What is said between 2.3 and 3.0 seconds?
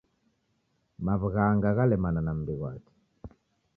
mbi ghwake.